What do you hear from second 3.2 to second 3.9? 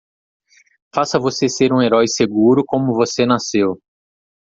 nasceu!